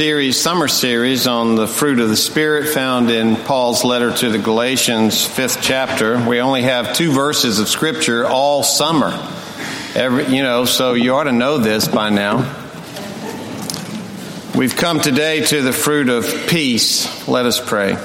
series, 0.00 0.40
summer 0.40 0.66
series 0.66 1.26
on 1.26 1.56
the 1.56 1.66
fruit 1.66 2.00
of 2.00 2.08
the 2.08 2.16
Spirit 2.16 2.70
found 2.70 3.10
in 3.10 3.36
Paul's 3.36 3.84
letter 3.84 4.10
to 4.10 4.30
the 4.30 4.38
Galatians, 4.38 5.26
fifth 5.26 5.58
chapter. 5.60 6.18
We 6.26 6.40
only 6.40 6.62
have 6.62 6.94
two 6.94 7.12
verses 7.12 7.58
of 7.58 7.68
Scripture 7.68 8.26
all 8.26 8.62
summer. 8.62 9.08
Every, 9.94 10.34
you 10.34 10.42
know, 10.42 10.64
so 10.64 10.94
you 10.94 11.14
ought 11.14 11.24
to 11.24 11.32
know 11.32 11.58
this 11.58 11.86
by 11.86 12.08
now. 12.08 12.38
We've 14.54 14.74
come 14.74 15.00
today 15.00 15.44
to 15.44 15.60
the 15.60 15.72
fruit 15.74 16.08
of 16.08 16.46
peace. 16.48 17.28
Let 17.28 17.44
us 17.44 17.60
pray. 17.60 17.98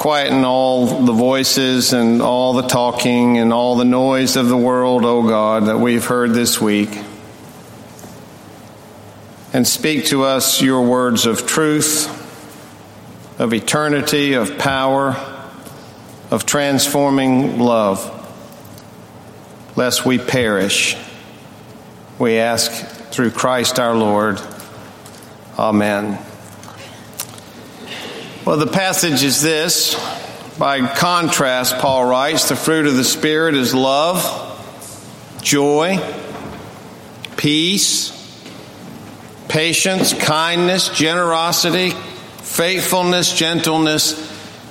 Quieten 0.00 0.46
all 0.46 0.86
the 0.86 1.12
voices 1.12 1.92
and 1.92 2.22
all 2.22 2.54
the 2.54 2.66
talking 2.66 3.36
and 3.36 3.52
all 3.52 3.76
the 3.76 3.84
noise 3.84 4.34
of 4.34 4.48
the 4.48 4.56
world, 4.56 5.04
O 5.04 5.28
God, 5.28 5.66
that 5.66 5.78
we've 5.78 6.06
heard 6.06 6.32
this 6.32 6.58
week. 6.58 6.88
And 9.52 9.68
speak 9.68 10.06
to 10.06 10.22
us 10.22 10.62
your 10.62 10.86
words 10.86 11.26
of 11.26 11.46
truth, 11.46 12.08
of 13.38 13.52
eternity, 13.52 14.32
of 14.32 14.56
power, 14.56 15.16
of 16.30 16.46
transforming 16.46 17.58
love, 17.58 18.00
lest 19.76 20.06
we 20.06 20.16
perish. 20.16 20.96
We 22.18 22.38
ask 22.38 22.72
through 23.10 23.32
Christ 23.32 23.78
our 23.78 23.94
Lord. 23.94 24.40
Amen. 25.58 26.29
Well, 28.44 28.56
the 28.56 28.66
passage 28.66 29.22
is 29.22 29.42
this. 29.42 29.94
By 30.58 30.86
contrast, 30.86 31.76
Paul 31.76 32.06
writes, 32.06 32.48
the 32.48 32.56
fruit 32.56 32.86
of 32.86 32.96
the 32.96 33.04
Spirit 33.04 33.54
is 33.54 33.74
love, 33.74 34.22
joy, 35.42 35.98
peace, 37.36 38.16
patience, 39.48 40.14
kindness, 40.14 40.88
generosity, 40.88 41.90
faithfulness, 41.90 43.36
gentleness, 43.36 44.14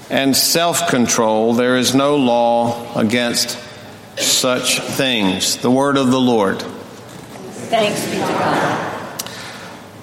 and 0.10 0.36
self 0.36 0.88
control. 0.90 1.54
There 1.54 1.78
is 1.78 1.94
no 1.94 2.16
law 2.18 2.98
against 2.98 3.56
such 4.18 4.80
things. 4.80 5.58
The 5.58 5.72
word 5.72 5.98
of 5.98 6.10
the 6.10 6.20
Lord. 6.20 6.62
Thanks 6.62 8.04
be 8.06 8.14
to 8.14 8.18
God. 8.18 8.89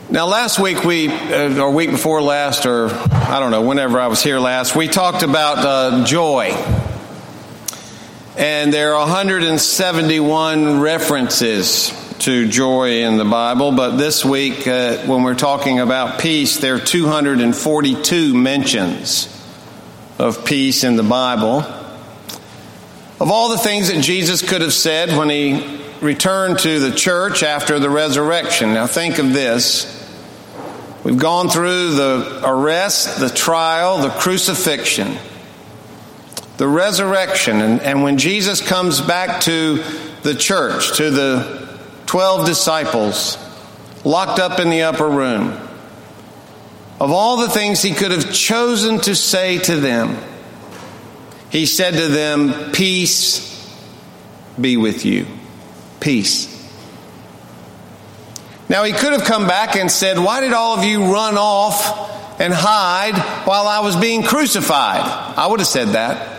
Now, 0.09 0.29
last 0.29 0.61
week 0.61 0.85
we, 0.85 1.09
uh, 1.09 1.61
or 1.61 1.73
week 1.73 1.91
before 1.91 2.23
last, 2.23 2.65
or 2.65 2.91
I 2.91 3.41
don't 3.41 3.51
know, 3.51 3.62
whenever 3.62 3.99
I 3.99 4.07
was 4.07 4.23
here 4.23 4.39
last, 4.39 4.77
we 4.77 4.87
talked 4.87 5.25
about 5.25 5.59
uh, 5.59 6.05
joy. 6.05 6.51
And 8.37 8.73
there 8.73 8.95
are 8.95 9.01
171 9.01 10.79
references 10.79 11.91
to 12.21 12.47
joy 12.47 13.01
in 13.01 13.17
the 13.17 13.25
Bible, 13.25 13.73
but 13.73 13.97
this 13.97 14.25
week, 14.25 14.69
uh, 14.69 14.99
when 15.07 15.25
we're 15.25 15.34
talking 15.34 15.81
about 15.81 16.21
peace, 16.21 16.59
there 16.59 16.77
are 16.77 16.81
242 16.81 18.33
mentions 18.33 19.27
of 20.21 20.45
peace 20.45 20.84
in 20.84 20.95
the 20.95 21.03
Bible. 21.03 21.62
Of 23.19 23.33
all 23.33 23.49
the 23.49 23.59
things 23.59 23.89
that 23.89 24.01
Jesus 24.05 24.49
could 24.49 24.61
have 24.61 24.73
said 24.73 25.17
when 25.17 25.31
he 25.31 25.81
returned 26.01 26.61
to 26.61 26.79
the 26.79 26.93
church 26.93 27.43
after 27.43 27.81
the 27.81 27.91
resurrection, 27.91 28.73
now 28.73 28.87
think 28.87 29.19
of 29.19 29.33
this. 29.33 29.95
We've 31.07 31.17
gone 31.17 31.49
through 31.49 31.95
the 31.95 32.41
arrest, 32.43 33.21
the 33.21 33.29
trial, 33.29 33.99
the 33.99 34.09
crucifixion, 34.09 35.17
the 36.57 36.67
resurrection, 36.67 37.61
and, 37.61 37.81
and 37.81 38.03
when 38.03 38.19
Jesus 38.19 38.61
comes 38.61 39.01
back 39.01 39.43
to 39.43 39.84
the 40.25 40.34
church, 40.34 40.97
to 40.97 41.11
the 41.11 41.79
12 42.07 42.45
disciples, 42.47 43.39
locked 44.05 44.41
up 44.41 44.59
in 44.59 44.69
the 44.69 44.83
upper 44.83 45.09
room, 45.09 45.51
of 46.99 47.12
all 47.12 47.37
the 47.37 47.51
things 47.51 47.83
he 47.83 47.93
could 47.93 48.11
have 48.11 48.33
chosen 48.33 48.99
to 49.03 49.15
say 49.15 49.59
to 49.59 49.77
them, 49.77 50.19
he 51.50 51.66
said 51.66 51.93
to 51.93 52.09
them, 52.09 52.72
Peace 52.72 53.72
be 54.61 54.77
with 54.77 55.05
you. 55.05 55.25
Peace. 56.00 56.56
Now, 58.69 58.82
he 58.82 58.93
could 58.93 59.12
have 59.12 59.25
come 59.25 59.47
back 59.47 59.77
and 59.77 59.91
said, 59.91 60.19
Why 60.19 60.41
did 60.41 60.53
all 60.53 60.77
of 60.77 60.84
you 60.84 61.12
run 61.12 61.38
off 61.38 62.41
and 62.41 62.53
hide 62.53 63.16
while 63.47 63.69
I 63.69 63.81
was 63.81 63.94
being 63.94 64.25
crucified? 64.25 65.03
I 65.03 65.47
would 65.47 65.60
have 65.60 65.69
said 65.69 65.88
that. 65.88 66.32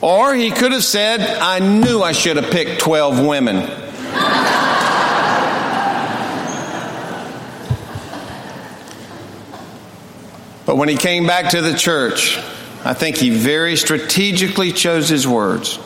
Or 0.00 0.34
he 0.34 0.50
could 0.50 0.72
have 0.72 0.84
said, 0.84 1.20
I 1.20 1.58
knew 1.58 2.02
I 2.02 2.12
should 2.12 2.36
have 2.36 2.50
picked 2.50 2.80
12 2.80 3.26
women. 3.26 3.56
but 10.64 10.76
when 10.76 10.88
he 10.88 10.96
came 10.96 11.26
back 11.26 11.50
to 11.50 11.60
the 11.60 11.76
church, 11.76 12.38
I 12.82 12.94
think 12.94 13.16
he 13.16 13.30
very 13.30 13.76
strategically 13.76 14.72
chose 14.72 15.08
his 15.08 15.28
words. 15.28 15.78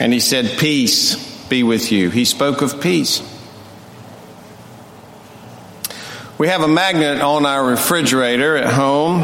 And 0.00 0.12
he 0.12 0.18
said, 0.18 0.58
Peace 0.58 1.31
be 1.52 1.62
with 1.62 1.92
you. 1.92 2.08
He 2.08 2.24
spoke 2.24 2.62
of 2.62 2.80
peace. 2.80 3.20
We 6.38 6.48
have 6.48 6.62
a 6.62 6.66
magnet 6.66 7.20
on 7.20 7.44
our 7.44 7.62
refrigerator 7.62 8.56
at 8.56 8.72
home, 8.72 9.20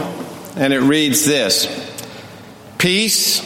and 0.54 0.74
it 0.74 0.80
reads 0.80 1.24
this 1.24 1.66
Peace 2.76 3.40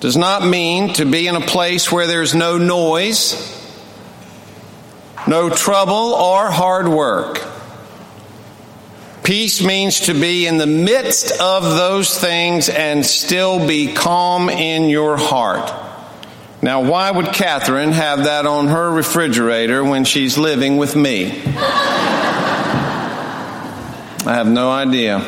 does 0.00 0.16
not 0.16 0.42
mean 0.42 0.94
to 0.94 1.04
be 1.04 1.26
in 1.28 1.36
a 1.36 1.42
place 1.42 1.92
where 1.92 2.06
there's 2.06 2.34
no 2.34 2.56
noise, 2.56 3.36
no 5.28 5.50
trouble, 5.50 6.14
or 6.14 6.50
hard 6.50 6.88
work. 6.88 7.46
Peace 9.22 9.62
means 9.62 10.00
to 10.06 10.14
be 10.14 10.46
in 10.46 10.56
the 10.56 10.66
midst 10.66 11.30
of 11.42 11.62
those 11.62 12.18
things 12.18 12.70
and 12.70 13.04
still 13.04 13.66
be 13.68 13.92
calm 13.92 14.48
in 14.48 14.88
your 14.88 15.18
heart. 15.18 15.85
Now, 16.62 16.82
why 16.82 17.10
would 17.10 17.26
Catherine 17.26 17.92
have 17.92 18.24
that 18.24 18.46
on 18.46 18.68
her 18.68 18.90
refrigerator 18.90 19.84
when 19.84 20.04
she's 20.04 20.38
living 20.38 20.78
with 20.78 20.96
me? 20.96 21.26
I 24.26 24.34
have 24.34 24.48
no 24.48 24.70
idea. 24.70 25.18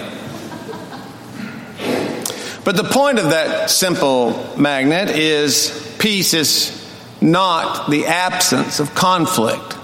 But 2.65 2.77
the 2.77 2.85
point 2.85 3.19
of 3.19 3.31
that 3.31 3.71
simple 3.71 4.55
magnet 4.59 5.11
is 5.11 5.95
peace 5.99 6.35
is 6.35 6.75
not 7.21 7.91
the 7.91 8.07
absence 8.07 8.81
of 8.81 8.95
conflict. 8.95 9.77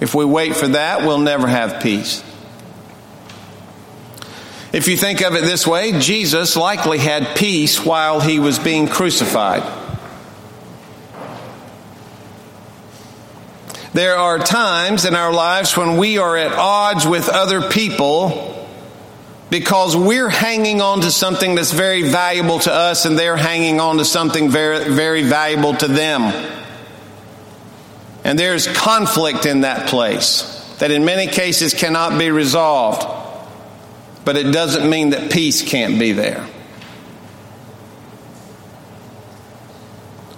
If 0.00 0.14
we 0.14 0.24
wait 0.24 0.56
for 0.56 0.68
that, 0.68 1.02
we'll 1.02 1.18
never 1.18 1.46
have 1.46 1.82
peace. 1.82 2.22
If 4.72 4.88
you 4.88 4.96
think 4.96 5.22
of 5.22 5.34
it 5.34 5.42
this 5.42 5.66
way, 5.66 5.98
Jesus 6.00 6.56
likely 6.56 6.98
had 6.98 7.36
peace 7.36 7.84
while 7.84 8.20
he 8.20 8.40
was 8.40 8.58
being 8.58 8.88
crucified. 8.88 9.62
There 13.94 14.16
are 14.16 14.40
times 14.40 15.04
in 15.04 15.14
our 15.14 15.32
lives 15.32 15.76
when 15.76 15.96
we 15.98 16.18
are 16.18 16.36
at 16.36 16.50
odds 16.50 17.06
with 17.06 17.28
other 17.28 17.62
people 17.62 18.68
because 19.50 19.96
we're 19.96 20.28
hanging 20.28 20.80
on 20.80 21.02
to 21.02 21.12
something 21.12 21.54
that's 21.54 21.70
very 21.70 22.02
valuable 22.02 22.58
to 22.58 22.72
us 22.72 23.04
and 23.04 23.16
they're 23.16 23.36
hanging 23.36 23.78
on 23.78 23.98
to 23.98 24.04
something 24.04 24.50
very, 24.50 24.92
very 24.92 25.22
valuable 25.22 25.74
to 25.74 25.86
them. 25.86 26.22
And 28.24 28.36
there's 28.36 28.66
conflict 28.66 29.46
in 29.46 29.60
that 29.60 29.88
place 29.88 30.74
that 30.80 30.90
in 30.90 31.04
many 31.04 31.28
cases 31.28 31.72
cannot 31.72 32.18
be 32.18 32.32
resolved. 32.32 33.06
But 34.24 34.36
it 34.36 34.50
doesn't 34.50 34.90
mean 34.90 35.10
that 35.10 35.30
peace 35.30 35.62
can't 35.62 36.00
be 36.00 36.10
there. 36.10 36.44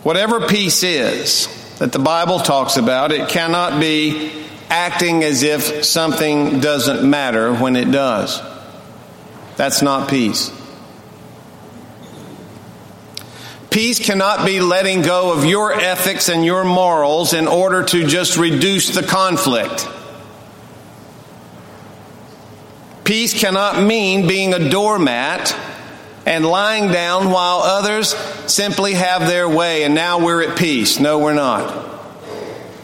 Whatever 0.03 0.47
peace 0.47 0.83
is, 0.83 1.49
that 1.79 1.93
the 1.93 1.99
Bible 1.99 2.41
talks 2.41 2.77
about. 2.77 3.13
It 3.13 3.29
cannot 3.29 3.81
be 3.81 4.33
acting 4.69 5.23
as 5.23 5.43
if 5.43 5.85
something 5.85 6.61
doesn't 6.61 7.09
matter 7.09 7.55
when 7.55 7.77
it 7.77 7.91
does. 7.91 8.41
That's 9.57 9.83
not 9.83 10.09
peace. 10.09 10.51
Peace 13.71 13.99
cannot 13.99 14.47
be 14.47 14.61
letting 14.61 15.03
go 15.03 15.33
of 15.33 15.45
your 15.45 15.73
ethics 15.73 16.31
and 16.31 16.45
your 16.45 16.65
morals 16.65 17.35
in 17.35 17.47
order 17.47 17.85
to 17.85 18.07
just 18.07 18.39
reduce 18.39 18.95
the 18.95 19.03
conflict. 19.03 19.87
Peace 23.05 23.39
cannot 23.39 23.83
mean 23.83 24.27
being 24.27 24.55
a 24.55 24.71
doormat 24.71 25.55
and 26.27 26.45
lying 26.45 26.91
down 26.91 27.31
while 27.31 27.61
others 27.61 28.09
simply 28.53 28.95
have 28.95 29.29
their 29.29 29.49
way 29.49 29.85
and 29.85 29.95
now 29.95 30.23
we're 30.23 30.43
at 30.43 30.59
peace. 30.59 30.99
No, 30.99 31.21
we're 31.21 31.35
not. 31.35 31.85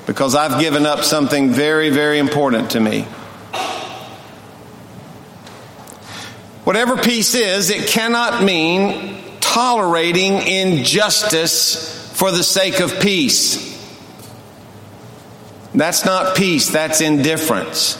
Because 0.06 0.34
I've 0.34 0.60
given 0.60 0.86
up 0.86 1.04
something 1.04 1.50
very, 1.50 1.90
very 1.90 2.18
important 2.18 2.70
to 2.70 2.80
me. 2.80 3.02
Whatever 6.64 6.96
peace 6.96 7.34
is, 7.34 7.70
it 7.70 7.88
cannot 7.88 8.44
mean 8.44 9.20
tolerating 9.40 10.34
injustice 10.34 12.12
for 12.16 12.30
the 12.30 12.44
sake 12.44 12.78
of 12.78 13.00
peace. 13.00 13.70
That's 15.74 16.04
not 16.04 16.36
peace, 16.36 16.70
that's 16.70 17.00
indifference. 17.00 17.98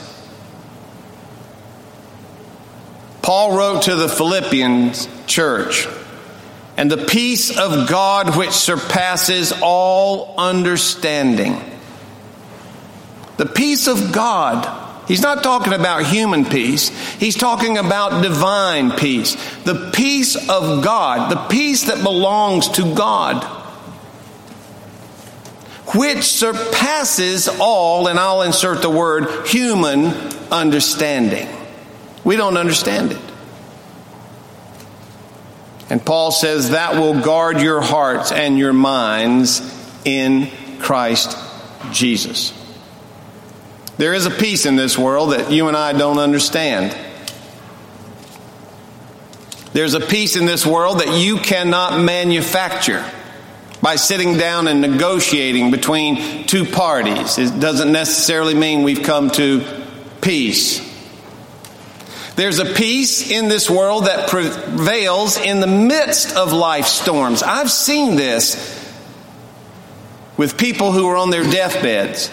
Paul 3.22 3.56
wrote 3.56 3.82
to 3.82 3.94
the 3.94 4.08
Philippian 4.08 4.92
church, 5.26 5.86
and 6.76 6.90
the 6.90 7.06
peace 7.06 7.56
of 7.56 7.88
God 7.88 8.36
which 8.36 8.50
surpasses 8.50 9.52
all 9.62 10.34
understanding. 10.36 11.62
The 13.36 13.46
peace 13.46 13.86
of 13.86 14.12
God. 14.12 14.80
He's 15.08 15.22
not 15.22 15.42
talking 15.42 15.72
about 15.72 16.06
human 16.06 16.44
peace. 16.44 16.88
He's 17.16 17.36
talking 17.36 17.76
about 17.78 18.22
divine 18.22 18.92
peace. 18.92 19.36
The 19.64 19.90
peace 19.92 20.36
of 20.48 20.82
God, 20.82 21.30
the 21.30 21.48
peace 21.48 21.84
that 21.84 22.02
belongs 22.02 22.68
to 22.70 22.94
God, 22.94 23.44
which 25.94 26.24
surpasses 26.24 27.48
all, 27.60 28.08
and 28.08 28.18
I'll 28.18 28.42
insert 28.42 28.80
the 28.80 28.90
word 28.90 29.46
human 29.46 30.06
understanding. 30.50 31.48
We 32.24 32.36
don't 32.36 32.56
understand 32.56 33.12
it. 33.12 33.20
And 35.90 36.04
Paul 36.04 36.30
says 36.30 36.70
that 36.70 36.94
will 36.94 37.20
guard 37.20 37.60
your 37.60 37.80
hearts 37.80 38.32
and 38.32 38.58
your 38.58 38.72
minds 38.72 39.60
in 40.04 40.50
Christ 40.78 41.36
Jesus. 41.90 42.58
There 43.98 44.14
is 44.14 44.24
a 44.26 44.30
peace 44.30 44.64
in 44.64 44.76
this 44.76 44.96
world 44.96 45.32
that 45.32 45.50
you 45.52 45.68
and 45.68 45.76
I 45.76 45.92
don't 45.92 46.18
understand. 46.18 46.96
There's 49.72 49.94
a 49.94 50.00
peace 50.00 50.36
in 50.36 50.46
this 50.46 50.66
world 50.66 51.00
that 51.00 51.20
you 51.20 51.38
cannot 51.38 52.00
manufacture 52.00 53.04
by 53.80 53.96
sitting 53.96 54.36
down 54.36 54.68
and 54.68 54.80
negotiating 54.80 55.70
between 55.70 56.46
two 56.46 56.64
parties. 56.64 57.38
It 57.38 57.58
doesn't 57.58 57.90
necessarily 57.90 58.54
mean 58.54 58.82
we've 58.82 59.02
come 59.02 59.30
to 59.32 59.64
peace. 60.20 60.91
There's 62.36 62.58
a 62.58 62.64
peace 62.64 63.30
in 63.30 63.48
this 63.48 63.68
world 63.68 64.06
that 64.06 64.28
prevails 64.28 65.38
in 65.38 65.60
the 65.60 65.66
midst 65.66 66.34
of 66.36 66.52
life 66.52 66.86
storms. 66.86 67.42
I've 67.42 67.70
seen 67.70 68.16
this 68.16 68.80
with 70.36 70.56
people 70.56 70.92
who 70.92 71.06
are 71.08 71.16
on 71.16 71.30
their 71.30 71.44
deathbeds. 71.44 72.30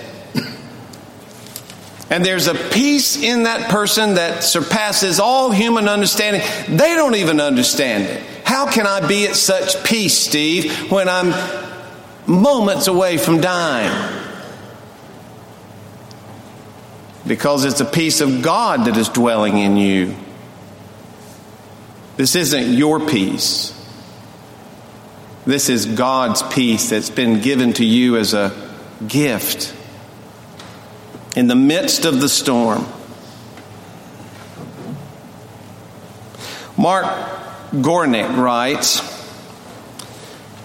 And 2.10 2.26
there's 2.26 2.48
a 2.48 2.56
peace 2.56 3.22
in 3.22 3.44
that 3.44 3.70
person 3.70 4.16
that 4.16 4.44
surpasses 4.44 5.20
all 5.20 5.52
human 5.52 5.88
understanding. 5.88 6.42
They 6.68 6.96
don't 6.96 7.16
even 7.16 7.40
understand 7.40 8.06
it. 8.06 8.24
How 8.46 8.72
can 8.72 8.88
I 8.88 9.06
be 9.06 9.28
at 9.28 9.36
such 9.36 9.84
peace, 9.84 10.18
Steve, 10.18 10.92
when 10.92 11.08
I'm 11.08 11.34
moments 12.26 12.88
away 12.88 13.18
from 13.18 13.42
dying? 13.42 14.19
Because 17.30 17.64
it's 17.64 17.80
a 17.80 17.86
peace 17.86 18.22
of 18.22 18.42
God 18.42 18.86
that 18.86 18.98
is 18.98 19.08
dwelling 19.08 19.60
in 19.60 19.78
you. 19.78 20.16
This 22.18 22.36
isn't 22.36 22.74
your 22.74 23.00
peace. 23.08 23.72
This 25.46 25.70
is 25.70 25.86
God's 25.86 26.42
peace 26.42 26.90
that's 26.90 27.12
been 27.12 27.40
given 27.40 27.74
to 27.74 27.86
you 27.86 28.18
as 28.18 28.34
a 28.34 28.52
gift 29.08 29.76
in 31.36 31.46
the 31.46 31.56
midst 31.56 32.06
of 32.06 32.20
the 32.20 32.28
storm. 32.28 32.84
Mark 36.76 37.06
Gornik 37.74 38.36
writes, 38.38 39.19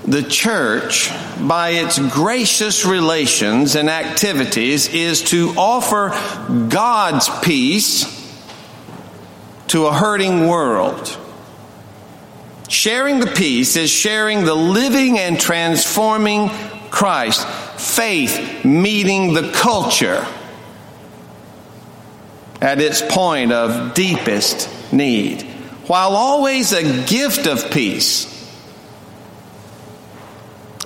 the 0.07 0.23
church, 0.23 1.11
by 1.41 1.71
its 1.71 1.99
gracious 1.99 2.85
relations 2.85 3.75
and 3.75 3.89
activities, 3.89 4.93
is 4.93 5.23
to 5.23 5.55
offer 5.57 6.11
God's 6.69 7.31
peace 7.41 8.05
to 9.69 9.87
a 9.87 9.93
hurting 9.93 10.47
world. 10.47 11.19
Sharing 12.69 13.21
the 13.21 13.27
peace 13.27 13.77
is 13.77 13.91
sharing 13.91 14.45
the 14.45 14.55
living 14.55 15.19
and 15.19 15.41
transforming 15.41 16.51
Christ. 16.91 17.47
Faith 17.79 18.65
meeting 18.65 19.33
the 19.33 19.53
culture 19.53 20.27
at 22.61 22.81
its 22.81 23.03
point 23.03 23.53
of 23.53 23.95
deepest 23.95 24.69
need, 24.93 25.43
while 25.87 26.13
always 26.13 26.73
a 26.73 27.07
gift 27.07 27.47
of 27.47 27.71
peace 27.71 28.34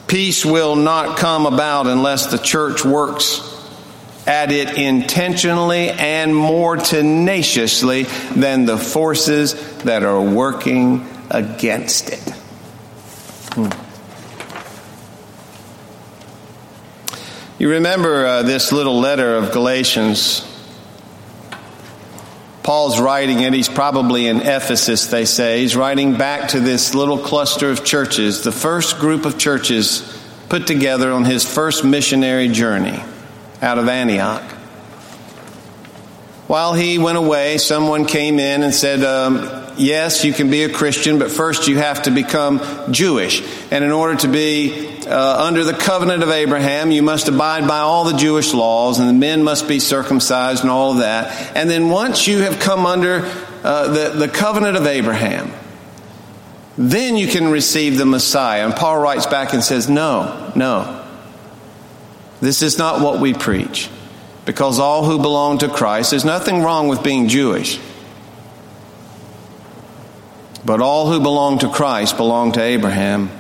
Peace 0.08 0.42
will 0.42 0.74
not 0.74 1.18
come 1.18 1.44
about 1.44 1.86
unless 1.86 2.30
the 2.30 2.38
church 2.38 2.82
works 2.82 3.44
at 4.26 4.50
it 4.50 4.78
intentionally 4.78 5.90
and 5.90 6.34
more 6.34 6.78
tenaciously 6.78 8.04
than 8.34 8.64
the 8.64 8.78
forces 8.78 9.54
that 9.78 10.02
are 10.02 10.20
working 10.20 11.06
against 11.30 12.08
it. 12.08 12.20
Hmm. 13.52 13.68
You 17.58 17.70
remember 17.70 18.24
uh, 18.24 18.42
this 18.44 18.72
little 18.72 19.00
letter 19.00 19.34
of 19.34 19.52
Galatians 19.52 20.47
Paul's 22.68 23.00
writing 23.00 23.40
it. 23.40 23.54
He's 23.54 23.66
probably 23.66 24.26
in 24.26 24.42
Ephesus, 24.42 25.06
they 25.06 25.24
say. 25.24 25.62
He's 25.62 25.74
writing 25.74 26.18
back 26.18 26.50
to 26.50 26.60
this 26.60 26.94
little 26.94 27.16
cluster 27.16 27.70
of 27.70 27.82
churches, 27.82 28.42
the 28.42 28.52
first 28.52 28.98
group 28.98 29.24
of 29.24 29.38
churches 29.38 30.02
put 30.50 30.66
together 30.66 31.10
on 31.10 31.24
his 31.24 31.50
first 31.50 31.82
missionary 31.82 32.48
journey 32.48 33.02
out 33.62 33.78
of 33.78 33.88
Antioch. 33.88 34.42
While 36.46 36.74
he 36.74 36.98
went 36.98 37.16
away, 37.16 37.56
someone 37.56 38.04
came 38.04 38.38
in 38.38 38.62
and 38.62 38.74
said, 38.74 39.02
um, 39.02 39.67
Yes, 39.78 40.24
you 40.24 40.32
can 40.32 40.50
be 40.50 40.64
a 40.64 40.68
Christian, 40.68 41.18
but 41.18 41.30
first 41.30 41.68
you 41.68 41.78
have 41.78 42.02
to 42.02 42.10
become 42.10 42.60
Jewish. 42.92 43.42
And 43.70 43.84
in 43.84 43.92
order 43.92 44.16
to 44.16 44.28
be 44.28 44.98
uh, 45.06 45.44
under 45.44 45.64
the 45.64 45.72
covenant 45.72 46.22
of 46.24 46.30
Abraham, 46.30 46.90
you 46.90 47.02
must 47.02 47.28
abide 47.28 47.68
by 47.68 47.78
all 47.78 48.04
the 48.04 48.16
Jewish 48.16 48.52
laws, 48.52 48.98
and 48.98 49.08
the 49.08 49.12
men 49.12 49.44
must 49.44 49.68
be 49.68 49.78
circumcised 49.78 50.62
and 50.62 50.70
all 50.70 50.92
of 50.92 50.98
that. 50.98 51.56
And 51.56 51.70
then 51.70 51.90
once 51.90 52.26
you 52.26 52.40
have 52.40 52.58
come 52.58 52.86
under 52.86 53.24
uh, 53.62 53.88
the, 53.88 54.26
the 54.26 54.28
covenant 54.28 54.76
of 54.76 54.86
Abraham, 54.86 55.52
then 56.76 57.16
you 57.16 57.28
can 57.28 57.48
receive 57.48 57.98
the 57.98 58.06
Messiah. 58.06 58.64
And 58.64 58.74
Paul 58.74 58.98
writes 59.00 59.26
back 59.26 59.52
and 59.52 59.62
says, 59.62 59.88
No, 59.88 60.52
no. 60.56 61.04
This 62.40 62.62
is 62.62 62.78
not 62.78 63.00
what 63.00 63.20
we 63.20 63.34
preach. 63.34 63.90
Because 64.44 64.78
all 64.78 65.04
who 65.04 65.18
belong 65.18 65.58
to 65.58 65.68
Christ, 65.68 66.10
there's 66.10 66.24
nothing 66.24 66.62
wrong 66.62 66.88
with 66.88 67.02
being 67.02 67.28
Jewish. 67.28 67.78
But 70.64 70.80
all 70.80 71.10
who 71.10 71.20
belong 71.20 71.60
to 71.60 71.68
Christ 71.68 72.16
belong 72.16 72.52
to 72.52 72.62
Abraham. 72.62 73.30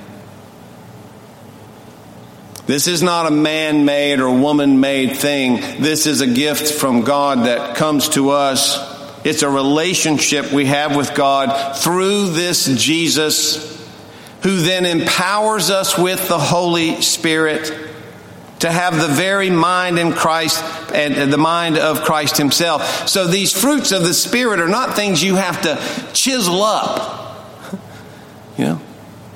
This 2.66 2.86
is 2.86 3.02
not 3.02 3.26
a 3.26 3.30
man 3.30 3.86
made 3.86 4.20
or 4.20 4.30
woman 4.30 4.78
made 4.78 5.16
thing. 5.16 5.82
This 5.82 6.06
is 6.06 6.20
a 6.20 6.26
gift 6.26 6.78
from 6.78 7.00
God 7.00 7.46
that 7.46 7.76
comes 7.76 8.10
to 8.10 8.30
us. 8.30 8.76
It's 9.24 9.42
a 9.42 9.48
relationship 9.48 10.52
we 10.52 10.66
have 10.66 10.94
with 10.94 11.14
God 11.14 11.76
through 11.76 12.30
this 12.30 12.66
Jesus, 12.66 13.76
who 14.42 14.60
then 14.60 14.86
empowers 14.86 15.70
us 15.70 15.98
with 15.98 16.28
the 16.28 16.38
Holy 16.38 17.00
Spirit 17.00 17.72
to 18.60 18.70
have 18.70 18.98
the 18.98 19.08
very 19.08 19.50
mind 19.50 19.98
in 19.98 20.12
Christ 20.12 20.62
and 20.92 21.32
the 21.32 21.38
mind 21.38 21.78
of 21.78 22.02
Christ 22.02 22.36
Himself. 22.36 23.08
So 23.08 23.26
these 23.26 23.52
fruits 23.52 23.92
of 23.92 24.02
the 24.02 24.14
Spirit 24.14 24.60
are 24.60 24.68
not 24.68 24.96
things 24.96 25.22
you 25.22 25.36
have 25.36 25.62
to 25.62 26.12
chisel 26.12 26.62
up. 26.62 27.16
You 28.58 28.64
know? 28.64 28.80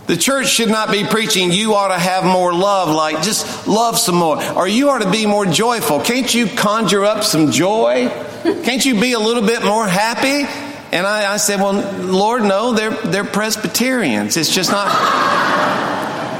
The 0.08 0.16
church 0.16 0.48
should 0.48 0.68
not 0.68 0.90
be 0.90 1.04
preaching, 1.04 1.52
you 1.52 1.74
ought 1.74 1.88
to 1.88 1.98
have 1.98 2.24
more 2.24 2.52
love, 2.52 2.88
like 2.88 3.22
just 3.22 3.68
love 3.68 3.96
some 3.96 4.16
more, 4.16 4.42
or 4.54 4.66
you 4.66 4.90
ought 4.90 5.02
to 5.02 5.10
be 5.10 5.26
more 5.26 5.46
joyful. 5.46 6.00
Can't 6.00 6.34
you 6.34 6.48
conjure 6.48 7.04
up 7.04 7.22
some 7.22 7.52
joy? 7.52 8.08
Can't 8.42 8.84
you 8.84 9.00
be 9.00 9.12
a 9.12 9.20
little 9.20 9.46
bit 9.46 9.64
more 9.64 9.86
happy? 9.86 10.46
And 10.92 11.06
I, 11.06 11.32
I 11.32 11.36
said, 11.36 11.60
Well, 11.60 11.74
Lord, 12.00 12.42
no, 12.42 12.72
they're, 12.74 12.90
they're 12.90 13.24
Presbyterians. 13.24 14.36
It's 14.36 14.54
just 14.54 14.70
not. 14.70 15.38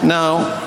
No. 0.03 0.62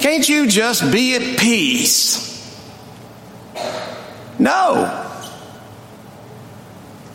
Can't 0.00 0.26
you 0.28 0.46
just 0.46 0.90
be 0.90 1.14
at 1.14 1.38
peace? 1.38 2.28
No. 4.38 5.06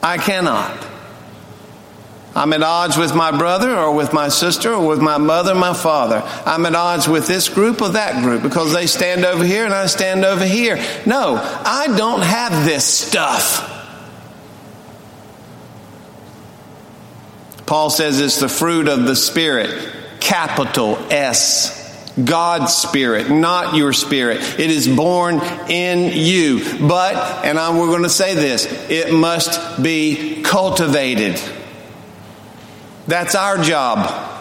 I 0.03 0.17
cannot. 0.19 0.87
I'm 2.35 2.53
at 2.53 2.61
odds 2.61 2.95
with 2.95 3.15
my 3.15 3.35
brother 3.35 3.75
or 3.75 3.95
with 3.95 4.13
my 4.13 4.27
sister 4.27 4.73
or 4.73 4.85
with 4.85 5.01
my 5.01 5.17
mother, 5.17 5.55
my 5.55 5.73
father. 5.73 6.21
I'm 6.45 6.65
at 6.65 6.75
odds 6.75 7.07
with 7.07 7.25
this 7.27 7.49
group 7.49 7.81
or 7.81 7.89
that 7.89 8.21
group 8.21 8.43
because 8.43 8.71
they 8.71 8.87
stand 8.87 9.25
over 9.25 9.43
here 9.43 9.65
and 9.65 9.73
I 9.73 9.87
stand 9.87 10.23
over 10.23 10.45
here. 10.45 10.75
No, 11.07 11.37
I 11.37 11.87
don't 11.97 12.21
have 12.21 12.65
this 12.65 12.85
stuff. 12.85 13.71
Paul 17.65 17.89
says 17.89 18.19
it's 18.19 18.39
the 18.39 18.49
fruit 18.49 18.87
of 18.87 19.05
the 19.05 19.15
Spirit, 19.15 19.91
capital 20.19 20.97
S. 21.09 21.84
God's 22.23 22.73
Spirit, 22.73 23.29
not 23.29 23.75
your 23.75 23.91
spirit. 23.91 24.37
It 24.59 24.71
is 24.71 24.87
born 24.87 25.41
in 25.69 26.11
you. 26.13 26.63
But, 26.87 27.45
and 27.45 27.59
I'm, 27.59 27.77
we're 27.77 27.87
going 27.87 28.03
to 28.03 28.09
say 28.09 28.35
this, 28.35 28.65
it 28.89 29.13
must 29.13 29.81
be 29.81 30.41
cultivated. 30.43 31.39
That's 33.07 33.35
our 33.35 33.57
job. 33.57 34.34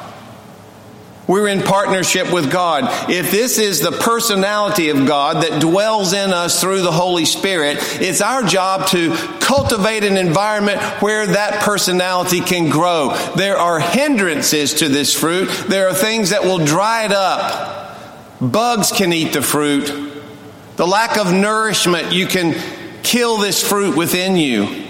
We're 1.26 1.48
in 1.48 1.62
partnership 1.62 2.30
with 2.30 2.52
God. 2.52 3.10
If 3.10 3.30
this 3.30 3.58
is 3.58 3.80
the 3.80 3.92
personality 3.92 4.90
of 4.90 5.06
God 5.06 5.42
that 5.42 5.60
dwells 5.60 6.12
in 6.12 6.32
us 6.34 6.60
through 6.60 6.82
the 6.82 6.92
Holy 6.92 7.24
Spirit, 7.24 7.78
it's 8.00 8.20
our 8.20 8.42
job 8.42 8.88
to 8.88 9.14
cultivate 9.40 10.04
an 10.04 10.18
environment 10.18 10.80
where 11.00 11.26
that 11.26 11.62
personality 11.62 12.40
can 12.40 12.68
grow. 12.68 13.16
There 13.36 13.56
are 13.56 13.80
hindrances 13.80 14.74
to 14.74 14.88
this 14.88 15.18
fruit. 15.18 15.48
There 15.68 15.88
are 15.88 15.94
things 15.94 16.30
that 16.30 16.44
will 16.44 16.64
dry 16.64 17.06
it 17.06 17.12
up. 17.12 17.98
Bugs 18.40 18.92
can 18.92 19.12
eat 19.12 19.32
the 19.32 19.40
fruit. 19.40 20.12
The 20.76 20.86
lack 20.86 21.16
of 21.16 21.32
nourishment, 21.32 22.12
you 22.12 22.26
can 22.26 22.54
kill 23.02 23.38
this 23.38 23.66
fruit 23.66 23.96
within 23.96 24.36
you. 24.36 24.83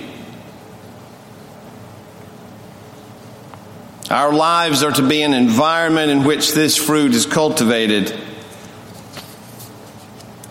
Our 4.14 4.33
lives 4.33 4.85
are 4.85 4.92
to 4.92 5.09
be 5.09 5.23
an 5.23 5.35
environment 5.35 6.12
in 6.12 6.23
which 6.23 6.52
this 6.52 6.76
fruit 6.76 7.14
is 7.14 7.26
cultivated. 7.26 8.16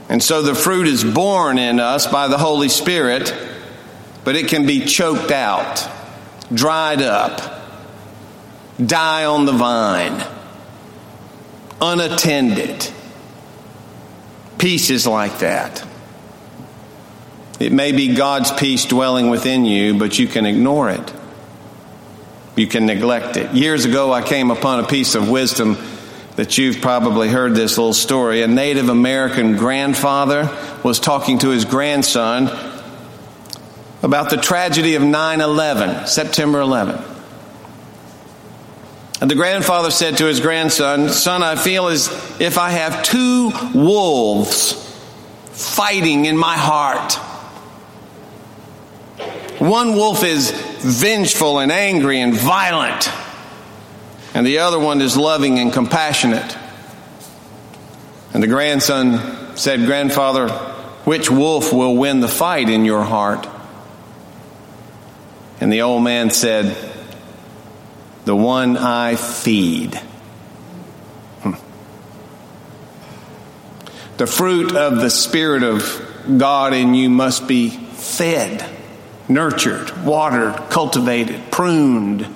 And 0.10 0.22
so 0.22 0.42
the 0.42 0.54
fruit 0.54 0.86
is 0.86 1.06
born 1.06 1.58
in 1.58 1.80
us 1.80 2.06
by 2.06 2.28
the 2.28 2.38
Holy 2.38 2.68
Spirit, 2.68 3.34
but 4.26 4.36
it 4.36 4.50
can 4.50 4.66
be 4.66 4.84
choked 4.84 5.32
out, 5.32 5.90
dried 6.54 7.02
up, 7.02 7.64
die 8.86 9.24
on 9.24 9.46
the 9.46 9.54
vine, 9.54 10.22
unattended. 11.80 12.92
Peace 14.58 14.90
is 14.90 15.08
like 15.08 15.40
that. 15.40 15.88
It 17.62 17.72
may 17.72 17.94
be 17.94 18.14
God's 18.14 18.52
peace 18.52 18.84
dwelling 18.84 19.30
within 19.30 19.64
you, 19.64 19.98
but 19.98 20.20
you 20.20 20.28
can 20.28 20.46
ignore 20.46 20.90
it. 20.90 21.14
You 22.56 22.68
can 22.68 22.86
neglect 22.86 23.38
it. 23.38 23.54
Years 23.54 23.86
ago, 23.86 24.14
I 24.14 24.22
came 24.22 24.52
upon 24.52 24.80
a 24.80 24.88
piece 24.88 25.16
of 25.16 25.30
wisdom 25.30 25.78
that 26.36 26.58
you've 26.58 26.82
probably 26.82 27.30
heard 27.30 27.56
this 27.56 27.78
little 27.78 27.94
story. 27.94 28.42
A 28.42 28.48
Native 28.48 28.90
American 28.90 29.56
grandfather 29.56 30.56
was 30.84 31.00
talking 31.00 31.40
to 31.40 31.50
his 31.50 31.66
grandson 31.66 32.50
about 34.04 34.30
the 34.30 34.38
tragedy 34.38 34.96
of 34.96 35.02
9 35.02 35.42
11, 35.42 36.08
September 36.08 36.60
11. 36.60 37.02
And 39.22 39.32
the 39.32 39.36
grandfather 39.36 39.90
said 39.90 40.18
to 40.18 40.26
his 40.26 40.40
grandson, 40.40 41.10
Son, 41.10 41.44
I 41.44 41.56
feel 41.56 41.88
as 41.88 42.10
if 42.42 42.58
I 42.58 42.72
have 42.72 43.04
two 43.04 43.52
wolves 43.74 44.74
fighting 45.52 46.26
in 46.26 46.36
my 46.36 46.58
heart. 46.58 47.14
One 49.60 49.96
wolf 49.96 50.24
is 50.24 50.52
vengeful 50.84 51.60
and 51.60 51.72
angry 51.72 52.20
and 52.20 52.34
violent, 52.34 53.10
and 54.34 54.46
the 54.46 54.60
other 54.60 54.80
one 54.80 55.02
is 55.02 55.16
loving 55.16 55.60
and 55.60 55.72
compassionate. 55.72 56.58
And 58.34 58.44
the 58.44 58.48
grandson 58.48 59.56
said, 59.56 59.86
Grandfather, 59.86 60.50
which 61.06 61.30
wolf 61.30 61.72
will 61.72 61.96
win 61.96 62.20
the 62.20 62.28
fight 62.28 62.70
in 62.70 62.84
your 62.84 63.04
heart? 63.04 63.48
And 65.62 65.72
the 65.72 65.84
old 65.84 66.04
man 66.04 66.30
said, 66.32 66.76
The 68.26 68.36
one 68.36 68.76
I 68.76 69.16
feed. 69.16 69.96
Hmm. 71.44 71.54
The 74.18 74.28
fruit 74.28 74.76
of 74.76 75.00
the 75.00 75.10
Spirit 75.10 75.64
of 75.64 76.38
God 76.38 76.74
in 76.74 76.96
you 76.96 77.10
must 77.10 77.48
be 77.48 77.70
fed 77.70 78.68
nurtured, 79.28 80.06
watered, 80.06 80.56
cultivated, 80.70 81.52
pruned. 81.52 82.28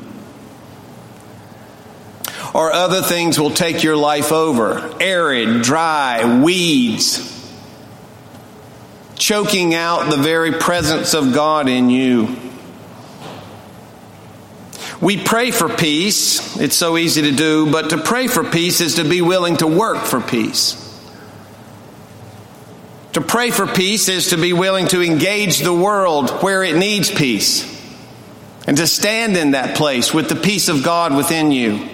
Or 2.53 2.71
other 2.71 3.01
things 3.01 3.39
will 3.39 3.51
take 3.51 3.83
your 3.83 3.97
life 3.97 4.31
over 4.31 4.95
arid, 5.01 5.61
dry, 5.61 6.41
weeds, 6.41 7.33
choking 9.15 9.73
out 9.75 10.09
the 10.09 10.17
very 10.17 10.53
presence 10.53 11.13
of 11.13 11.33
God 11.33 11.67
in 11.69 11.89
you. 11.89 12.35
We 14.99 15.23
pray 15.23 15.51
for 15.51 15.69
peace. 15.69 16.57
It's 16.57 16.75
so 16.75 16.97
easy 16.97 17.23
to 17.23 17.31
do, 17.31 17.71
but 17.71 17.91
to 17.91 17.97
pray 17.97 18.27
for 18.27 18.43
peace 18.43 18.81
is 18.81 18.95
to 18.95 19.03
be 19.03 19.21
willing 19.21 19.57
to 19.57 19.67
work 19.67 20.05
for 20.05 20.19
peace. 20.19 20.86
To 23.17 23.23
pray 23.23 23.49
for 23.49 23.65
peace 23.65 24.09
is 24.09 24.27
to 24.27 24.37
be 24.37 24.53
willing 24.53 24.89
to 24.89 25.01
engage 25.01 25.61
the 25.61 25.73
world 25.73 26.29
where 26.43 26.63
it 26.63 26.75
needs 26.75 27.09
peace 27.09 27.65
and 28.67 28.77
to 28.77 28.85
stand 28.85 29.35
in 29.35 29.51
that 29.51 29.75
place 29.75 30.13
with 30.13 30.29
the 30.29 30.35
peace 30.35 30.69
of 30.69 30.83
God 30.83 31.17
within 31.17 31.51
you. 31.51 31.89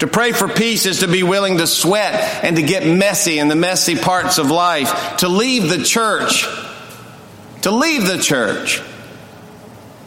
To 0.00 0.06
pray 0.06 0.32
for 0.32 0.48
peace 0.48 0.84
is 0.84 1.00
to 1.00 1.08
be 1.08 1.22
willing 1.22 1.56
to 1.56 1.66
sweat 1.66 2.44
and 2.44 2.56
to 2.56 2.62
get 2.62 2.86
messy 2.86 3.38
in 3.38 3.48
the 3.48 3.56
messy 3.56 3.96
parts 3.96 4.36
of 4.36 4.50
life, 4.50 5.16
to 5.20 5.28
leave 5.28 5.70
the 5.70 5.82
church, 5.82 6.46
to 7.62 7.70
leave 7.70 8.06
the 8.06 8.18
church 8.18 8.82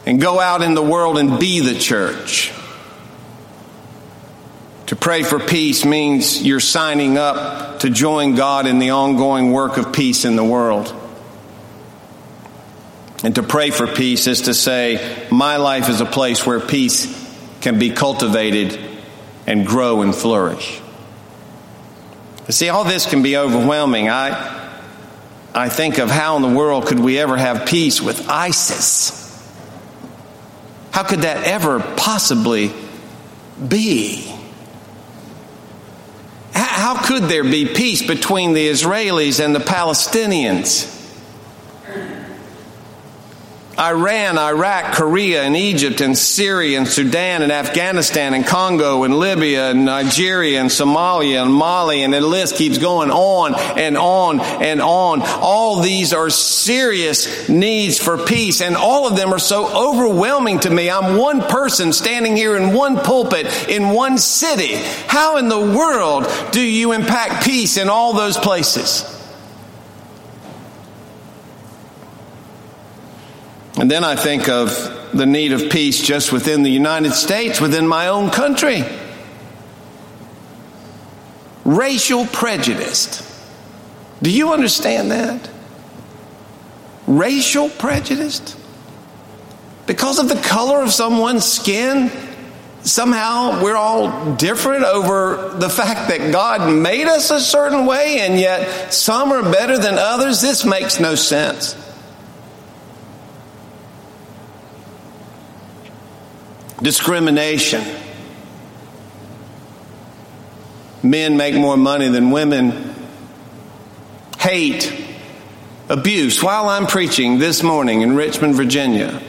and 0.06 0.20
go 0.20 0.38
out 0.38 0.62
in 0.62 0.74
the 0.74 0.82
world 0.84 1.18
and 1.18 1.40
be 1.40 1.58
the 1.58 1.76
church. 1.76 2.52
To 4.90 4.96
pray 4.96 5.22
for 5.22 5.38
peace 5.38 5.84
means 5.84 6.42
you're 6.42 6.58
signing 6.58 7.16
up 7.16 7.78
to 7.78 7.90
join 7.90 8.34
God 8.34 8.66
in 8.66 8.80
the 8.80 8.90
ongoing 8.90 9.52
work 9.52 9.76
of 9.76 9.92
peace 9.92 10.24
in 10.24 10.34
the 10.34 10.42
world. 10.42 10.92
And 13.22 13.32
to 13.36 13.44
pray 13.44 13.70
for 13.70 13.86
peace 13.86 14.26
is 14.26 14.40
to 14.42 14.52
say, 14.52 15.28
My 15.30 15.58
life 15.58 15.88
is 15.88 16.00
a 16.00 16.04
place 16.04 16.44
where 16.44 16.58
peace 16.58 17.06
can 17.60 17.78
be 17.78 17.90
cultivated 17.90 18.80
and 19.46 19.64
grow 19.64 20.02
and 20.02 20.12
flourish. 20.12 20.80
See, 22.48 22.68
all 22.68 22.82
this 22.82 23.06
can 23.06 23.22
be 23.22 23.36
overwhelming. 23.36 24.08
I, 24.08 24.72
I 25.54 25.68
think 25.68 25.98
of 25.98 26.10
how 26.10 26.34
in 26.34 26.42
the 26.42 26.48
world 26.48 26.88
could 26.88 26.98
we 26.98 27.16
ever 27.20 27.36
have 27.36 27.64
peace 27.64 28.00
with 28.02 28.28
ISIS? 28.28 29.16
How 30.90 31.04
could 31.04 31.20
that 31.20 31.46
ever 31.46 31.78
possibly 31.78 32.72
be? 33.68 34.38
How 36.90 37.00
could 37.00 37.22
there 37.28 37.44
be 37.44 37.66
peace 37.66 38.02
between 38.02 38.52
the 38.52 38.66
Israelis 38.66 39.38
and 39.38 39.54
the 39.54 39.60
Palestinians? 39.60 40.99
Iran, 43.80 44.36
Iraq, 44.36 44.94
Korea, 44.94 45.42
and 45.42 45.56
Egypt, 45.56 46.02
and 46.02 46.16
Syria, 46.16 46.76
and 46.76 46.86
Sudan, 46.86 47.40
and 47.40 47.50
Afghanistan, 47.50 48.34
and 48.34 48.46
Congo, 48.46 49.04
and 49.04 49.18
Libya, 49.18 49.70
and 49.70 49.86
Nigeria, 49.86 50.60
and 50.60 50.68
Somalia, 50.68 51.42
and 51.42 51.54
Mali, 51.54 52.02
and 52.02 52.12
the 52.12 52.20
list 52.20 52.56
keeps 52.56 52.76
going 52.76 53.10
on 53.10 53.54
and 53.78 53.96
on 53.96 54.40
and 54.40 54.82
on. 54.82 55.22
All 55.22 55.80
these 55.80 56.12
are 56.12 56.28
serious 56.28 57.48
needs 57.48 57.98
for 57.98 58.18
peace, 58.18 58.60
and 58.60 58.76
all 58.76 59.06
of 59.06 59.16
them 59.16 59.32
are 59.32 59.38
so 59.38 59.66
overwhelming 59.66 60.60
to 60.60 60.70
me. 60.70 60.90
I'm 60.90 61.16
one 61.16 61.40
person 61.40 61.94
standing 61.94 62.36
here 62.36 62.58
in 62.58 62.74
one 62.74 62.98
pulpit 62.98 63.70
in 63.70 63.88
one 63.88 64.18
city. 64.18 64.74
How 65.06 65.38
in 65.38 65.48
the 65.48 65.58
world 65.58 66.26
do 66.52 66.60
you 66.60 66.92
impact 66.92 67.46
peace 67.46 67.78
in 67.78 67.88
all 67.88 68.12
those 68.12 68.36
places? 68.36 69.19
And 73.80 73.90
then 73.90 74.04
I 74.04 74.14
think 74.14 74.50
of 74.50 75.08
the 75.14 75.24
need 75.24 75.52
of 75.52 75.70
peace 75.70 76.02
just 76.02 76.32
within 76.32 76.62
the 76.62 76.70
United 76.70 77.14
States, 77.14 77.62
within 77.62 77.88
my 77.88 78.08
own 78.08 78.28
country. 78.28 78.84
Racial 81.64 82.26
prejudice. 82.26 83.26
Do 84.20 84.30
you 84.30 84.52
understand 84.52 85.10
that? 85.12 85.48
Racial 87.06 87.70
prejudice? 87.70 88.54
Because 89.86 90.18
of 90.18 90.28
the 90.28 90.40
color 90.46 90.82
of 90.82 90.92
someone's 90.92 91.46
skin, 91.46 92.10
somehow 92.82 93.62
we're 93.64 93.76
all 93.76 94.34
different 94.34 94.84
over 94.84 95.54
the 95.54 95.70
fact 95.70 96.10
that 96.10 96.30
God 96.30 96.70
made 96.70 97.06
us 97.06 97.30
a 97.30 97.40
certain 97.40 97.86
way 97.86 98.20
and 98.20 98.38
yet 98.38 98.92
some 98.92 99.32
are 99.32 99.42
better 99.42 99.78
than 99.78 99.94
others. 99.96 100.42
This 100.42 100.66
makes 100.66 101.00
no 101.00 101.14
sense. 101.14 101.74
Discrimination. 106.82 107.84
Men 111.02 111.36
make 111.36 111.54
more 111.54 111.76
money 111.76 112.08
than 112.08 112.30
women. 112.30 112.94
Hate, 114.38 114.92
abuse. 115.88 116.42
While 116.42 116.68
I'm 116.68 116.86
preaching 116.86 117.38
this 117.38 117.62
morning 117.62 118.02
in 118.02 118.14
Richmond, 118.14 118.54
Virginia, 118.54 119.20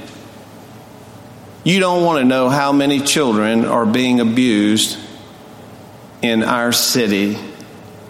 You 1.64 1.80
don't 1.80 2.04
want 2.04 2.20
to 2.20 2.26
know 2.26 2.50
how 2.50 2.72
many 2.72 3.00
children 3.00 3.66
are 3.66 3.86
being 3.86 4.20
abused 4.20 4.98
in 6.22 6.44
our 6.44 6.72
city 6.72 7.38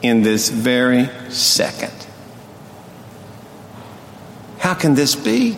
in 0.02 0.22
this 0.22 0.50
very 0.50 1.10
second. 1.30 1.92
How 4.58 4.74
can 4.74 4.96
this 4.96 5.16
be? 5.16 5.58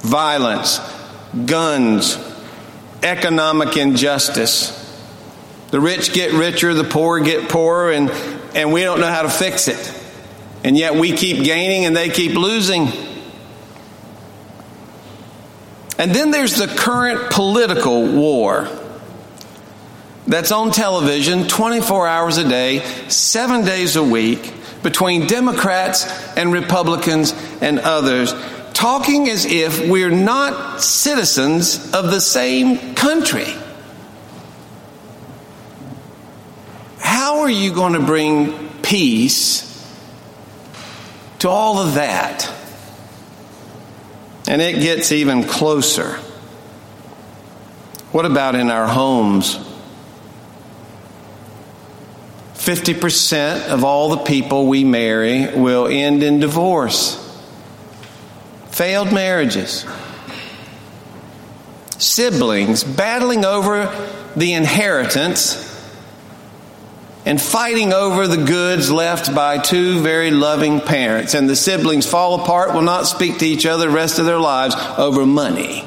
Violence, 0.00 0.80
guns, 1.46 2.18
economic 3.02 3.76
injustice. 3.76 4.76
The 5.70 5.80
rich 5.80 6.12
get 6.12 6.32
richer, 6.32 6.74
the 6.74 6.84
poor 6.84 7.20
get 7.20 7.48
poorer, 7.48 7.92
and, 7.92 8.10
and 8.54 8.72
we 8.72 8.82
don't 8.82 9.00
know 9.00 9.06
how 9.06 9.22
to 9.22 9.30
fix 9.30 9.68
it. 9.68 9.96
And 10.64 10.76
yet 10.76 10.94
we 10.94 11.12
keep 11.12 11.44
gaining 11.44 11.86
and 11.86 11.96
they 11.96 12.08
keep 12.10 12.34
losing. 12.34 12.88
And 15.98 16.12
then 16.12 16.30
there's 16.30 16.56
the 16.56 16.66
current 16.66 17.30
political 17.30 18.06
war 18.06 18.68
that's 20.26 20.52
on 20.52 20.70
television 20.70 21.46
24 21.46 22.06
hours 22.06 22.38
a 22.38 22.48
day, 22.48 22.80
seven 23.08 23.64
days 23.64 23.96
a 23.96 24.02
week, 24.02 24.54
between 24.82 25.26
Democrats 25.26 26.06
and 26.36 26.52
Republicans 26.52 27.34
and 27.60 27.78
others, 27.78 28.32
talking 28.80 29.28
as 29.28 29.44
if 29.44 29.86
we're 29.90 30.08
not 30.08 30.80
citizens 30.80 31.92
of 31.92 32.10
the 32.10 32.18
same 32.18 32.94
country. 32.94 33.54
How 36.98 37.40
are 37.40 37.50
you 37.50 37.74
going 37.74 37.92
to 37.92 38.00
bring 38.00 38.70
peace 38.80 39.66
to 41.40 41.50
all 41.50 41.78
of 41.78 41.96
that? 41.96 42.50
And 44.48 44.62
it 44.62 44.80
gets 44.80 45.12
even 45.12 45.44
closer. 45.44 46.12
What 48.12 48.24
about 48.24 48.54
in 48.54 48.70
our 48.70 48.86
homes? 48.86 49.58
50% 52.54 53.68
of 53.68 53.84
all 53.84 54.08
the 54.08 54.24
people 54.24 54.68
we 54.68 54.84
marry 54.84 55.54
will 55.54 55.86
end 55.86 56.22
in 56.22 56.40
divorce, 56.40 57.26
failed 58.80 59.12
marriages, 59.12 59.84
siblings 61.98 62.82
battling 62.82 63.44
over 63.44 63.94
the 64.36 64.54
inheritance 64.54 65.66
and 67.26 67.38
fighting 67.38 67.92
over 67.92 68.26
the 68.26 68.42
goods 68.42 68.90
left 68.90 69.34
by 69.34 69.58
two 69.58 70.00
very 70.00 70.30
loving 70.30 70.80
parents. 70.80 71.34
And 71.34 71.46
the 71.46 71.56
siblings 71.56 72.06
fall 72.06 72.40
apart, 72.40 72.72
will 72.72 72.80
not 72.80 73.06
speak 73.06 73.40
to 73.40 73.44
each 73.46 73.66
other 73.66 73.88
the 73.88 73.92
rest 73.92 74.18
of 74.18 74.24
their 74.24 74.38
lives 74.38 74.74
over 74.96 75.26
money. 75.26 75.86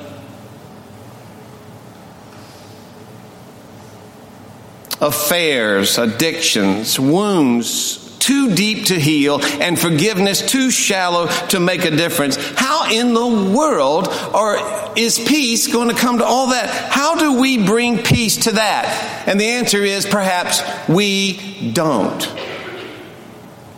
affairs, 5.01 5.97
addictions, 5.97 6.97
wounds 6.97 8.02
too 8.23 8.55
deep 8.55 8.85
to 8.85 8.99
heal, 8.99 9.41
and 9.61 9.77
forgiveness 9.77 10.41
too 10.41 10.71
shallow 10.71 11.27
to 11.49 11.59
make 11.59 11.83
a 11.83 11.91
difference. 11.91 12.37
How 12.55 12.89
in 12.89 13.13
the 13.13 13.53
world 13.53 14.07
are, 14.33 14.93
is 14.97 15.19
peace 15.19 15.67
going 15.67 15.89
to 15.89 15.95
come 15.95 16.19
to 16.19 16.25
all 16.25 16.47
that? 16.51 16.69
How 16.69 17.15
do 17.15 17.39
we 17.39 17.65
bring 17.65 17.97
peace 17.97 18.45
to 18.45 18.53
that? 18.53 19.25
And 19.27 19.39
the 19.39 19.45
answer 19.45 19.83
is 19.83 20.05
perhaps 20.05 20.61
we 20.87 21.71
don't. 21.73 22.33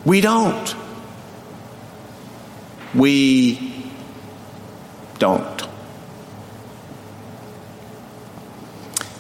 We 0.05 0.21
don't. 0.21 0.75
We 2.93 3.91
don't. 5.17 5.54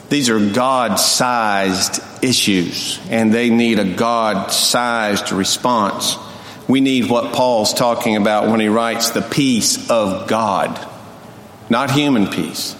These 0.09 0.29
are 0.29 0.39
God 0.39 0.95
sized 0.95 2.01
issues, 2.23 2.99
and 3.09 3.33
they 3.33 3.49
need 3.49 3.79
a 3.79 3.93
God 3.95 4.51
sized 4.51 5.31
response. 5.31 6.17
We 6.67 6.81
need 6.81 7.09
what 7.09 7.33
Paul's 7.33 7.73
talking 7.73 8.15
about 8.15 8.49
when 8.49 8.59
he 8.59 8.67
writes 8.67 9.11
the 9.11 9.21
peace 9.21 9.89
of 9.89 10.27
God, 10.27 10.79
not 11.69 11.91
human 11.91 12.27
peace. 12.27 12.75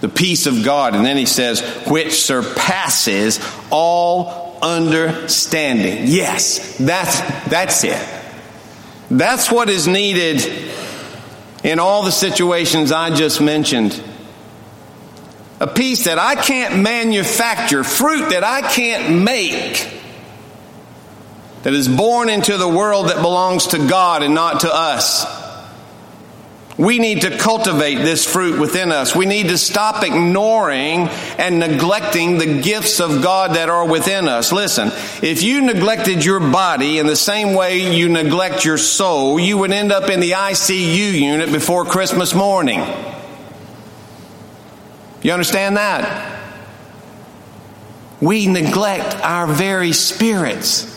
The 0.00 0.08
peace 0.08 0.46
of 0.46 0.64
God, 0.64 0.94
and 0.94 1.04
then 1.04 1.16
he 1.16 1.24
says, 1.24 1.62
which 1.86 2.12
surpasses 2.22 3.40
all 3.70 4.58
understanding. 4.60 6.04
Yes, 6.06 6.76
that's, 6.78 7.20
that's 7.48 7.84
it. 7.84 8.06
That's 9.10 9.50
what 9.50 9.70
is 9.70 9.86
needed 9.86 10.40
in 11.64 11.80
all 11.80 12.04
the 12.04 12.12
situations 12.12 12.92
I 12.92 13.10
just 13.16 13.40
mentioned. 13.40 14.00
A 15.58 15.66
peace 15.66 16.04
that 16.04 16.18
I 16.18 16.34
can't 16.36 16.82
manufacture, 16.82 17.82
fruit 17.82 18.30
that 18.30 18.44
I 18.44 18.60
can't 18.60 19.24
make, 19.24 19.90
that 21.62 21.72
is 21.72 21.88
born 21.88 22.28
into 22.28 22.58
the 22.58 22.68
world 22.68 23.08
that 23.08 23.16
belongs 23.22 23.68
to 23.68 23.78
God 23.78 24.22
and 24.22 24.34
not 24.34 24.60
to 24.60 24.72
us. 24.72 25.43
We 26.76 26.98
need 26.98 27.20
to 27.20 27.38
cultivate 27.38 27.96
this 27.96 28.26
fruit 28.30 28.58
within 28.58 28.90
us. 28.90 29.14
We 29.14 29.26
need 29.26 29.48
to 29.50 29.58
stop 29.58 30.02
ignoring 30.02 31.08
and 31.38 31.60
neglecting 31.60 32.38
the 32.38 32.60
gifts 32.60 33.00
of 33.00 33.22
God 33.22 33.54
that 33.54 33.68
are 33.68 33.86
within 33.86 34.26
us. 34.26 34.50
Listen, 34.50 34.88
if 35.22 35.44
you 35.44 35.60
neglected 35.60 36.24
your 36.24 36.40
body 36.40 36.98
in 36.98 37.06
the 37.06 37.14
same 37.14 37.54
way 37.54 37.96
you 37.96 38.08
neglect 38.08 38.64
your 38.64 38.78
soul, 38.78 39.38
you 39.38 39.56
would 39.58 39.70
end 39.70 39.92
up 39.92 40.10
in 40.10 40.18
the 40.18 40.32
ICU 40.32 41.12
unit 41.12 41.52
before 41.52 41.84
Christmas 41.84 42.34
morning. 42.34 42.80
You 45.22 45.32
understand 45.32 45.76
that? 45.76 46.40
We 48.20 48.48
neglect 48.48 49.14
our 49.22 49.46
very 49.46 49.92
spirits 49.92 50.90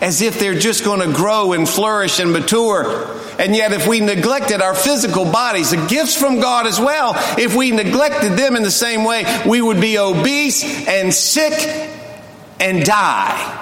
as 0.00 0.22
if 0.22 0.38
they're 0.38 0.58
just 0.58 0.84
going 0.84 1.00
to 1.00 1.14
grow 1.14 1.52
and 1.52 1.68
flourish 1.68 2.18
and 2.18 2.32
mature. 2.32 3.14
And 3.38 3.54
yet, 3.54 3.72
if 3.72 3.86
we 3.86 4.00
neglected 4.00 4.60
our 4.60 4.74
physical 4.74 5.24
bodies, 5.24 5.70
the 5.70 5.86
gifts 5.86 6.16
from 6.16 6.40
God 6.40 6.66
as 6.66 6.80
well, 6.80 7.12
if 7.38 7.54
we 7.54 7.70
neglected 7.70 8.32
them 8.32 8.56
in 8.56 8.64
the 8.64 8.70
same 8.70 9.04
way, 9.04 9.24
we 9.46 9.62
would 9.62 9.80
be 9.80 9.96
obese 9.96 10.64
and 10.88 11.14
sick 11.14 11.52
and 12.58 12.84
die. 12.84 13.54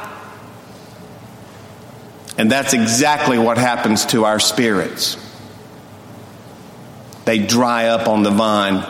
And 2.39 2.51
that's 2.51 2.73
exactly 2.73 3.39
what 3.39 3.59
happens 3.59 4.07
to 4.07 4.25
our 4.25 4.39
spirits. 4.39 5.19
They 7.27 7.39
dry 7.39 7.89
up 7.89 8.09
on 8.09 8.23
the 8.23 8.31
vine. 8.31 8.85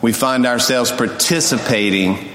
We 0.00 0.12
find 0.12 0.46
ourselves 0.46 0.92
participating 0.92 2.30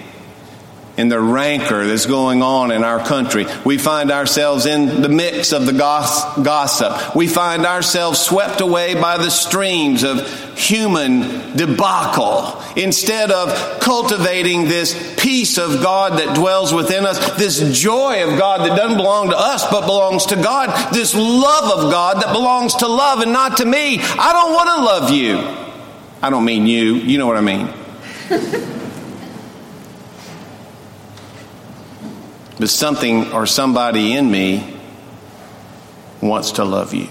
in 1.00 1.08
the 1.08 1.20
rancor 1.20 1.88
that's 1.88 2.06
going 2.06 2.44
on 2.44 2.72
in 2.72 2.84
our 2.84 3.00
country. 3.00 3.46
We 3.64 3.78
find 3.78 4.12
ourselves 4.12 4.66
in 4.66 5.02
the 5.02 5.08
mix 5.08 5.54
of 5.54 5.66
the 5.66 5.72
gossip. 5.72 7.16
We 7.16 7.28
find 7.28 7.66
ourselves 7.66 8.20
swept 8.20 8.60
away 8.60 8.96
by 8.96 9.16
the 9.16 9.30
streams 9.30 10.04
of 10.04 10.28
human 10.58 11.56
debacle. 11.56 12.62
Instead 12.76 13.32
of 13.32 13.80
cultivating 13.80 14.66
this 14.66 15.16
peace 15.18 15.58
of 15.58 15.82
God 15.82 16.20
that 16.20 16.36
dwells 16.36 16.74
within 16.74 17.06
us, 17.06 17.38
this 17.38 17.80
joy 17.80 18.30
of 18.30 18.38
God 18.38 18.70
that 18.70 18.76
doesn't 18.76 18.98
belong 18.98 19.30
to 19.30 19.38
us 19.38 19.66
but 19.72 19.86
belongs 19.86 20.26
to 20.28 20.36
God, 20.36 20.94
this 20.94 21.16
love 21.16 21.80
of 21.80 21.92
God 21.94 22.22
that 22.22 22.34
belongs 22.34 22.76
to 22.76 22.88
love 22.88 23.22
and 23.22 23.32
not 23.32 23.56
to 23.58 23.66
me. 23.66 24.02
I 24.02 24.34
don't 24.34 24.54
want 24.54 24.68
to 24.68 24.84
love 24.84 25.12
you. 25.12 25.38
I 26.22 26.30
don't 26.30 26.44
mean 26.44 26.68
you, 26.68 26.96
you 26.96 27.18
know 27.18 27.26
what 27.26 27.38
I 27.38 27.42
mean. 27.42 27.74
but 32.60 32.69
something 32.69 33.32
or 33.32 33.45
somebody 33.45 34.13
in 34.13 34.30
me 34.30 34.78
wants 36.22 36.54
to 36.54 36.65
love 36.65 36.93
you. 36.93 37.08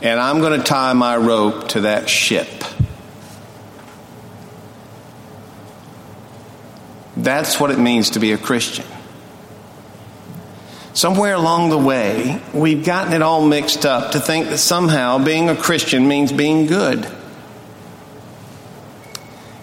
And 0.00 0.18
I'm 0.18 0.40
going 0.40 0.58
to 0.58 0.64
tie 0.64 0.92
my 0.94 1.16
rope 1.16 1.68
to 1.68 1.82
that 1.82 2.08
ship. 2.08 2.48
That's 7.16 7.60
what 7.60 7.70
it 7.70 7.78
means 7.78 8.10
to 8.10 8.20
be 8.20 8.32
a 8.32 8.38
Christian. 8.38 8.84
Somewhere 10.94 11.34
along 11.34 11.70
the 11.70 11.78
way, 11.78 12.40
we've 12.52 12.84
gotten 12.84 13.12
it 13.12 13.22
all 13.22 13.46
mixed 13.46 13.84
up 13.84 14.12
to 14.12 14.20
think 14.20 14.48
that 14.48 14.58
somehow 14.58 15.22
being 15.22 15.48
a 15.48 15.56
Christian 15.56 16.06
means 16.06 16.32
being 16.32 16.66
good. 16.66 17.06